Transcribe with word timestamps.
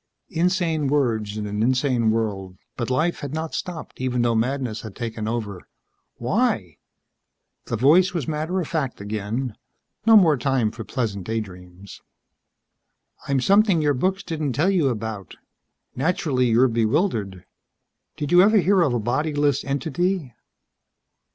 Insane 0.29 0.87
words 0.87 1.37
in 1.37 1.45
an 1.45 1.61
insane 1.61 2.09
world. 2.09 2.57
But 2.75 2.89
life 2.89 3.19
had 3.19 3.35
not 3.35 3.53
stopped 3.53 4.01
even 4.01 4.23
though 4.23 4.33
madness 4.33 4.81
had 4.81 4.95
taken 4.95 5.27
over. 5.27 5.61
"Why?" 6.15 6.77
The 7.65 7.77
voice 7.77 8.11
was 8.11 8.27
matter 8.27 8.59
of 8.59 8.67
fact 8.67 8.99
again. 8.99 9.55
No 10.07 10.17
more 10.17 10.37
time 10.37 10.71
for 10.71 10.83
pleasant 10.83 11.23
daydreams. 11.25 12.01
"I'm 13.27 13.39
something 13.41 13.79
your 13.79 13.93
books 13.93 14.23
didn't 14.23 14.53
tell 14.53 14.71
you 14.71 14.87
about. 14.87 15.35
Naturally 15.95 16.47
you're 16.47 16.67
bewildered. 16.67 17.45
Did 18.17 18.31
you 18.31 18.41
ever 18.41 18.57
hear 18.57 18.81
of 18.81 18.95
a 18.95 18.99
bodyless 18.99 19.63
entity?" 19.63 20.33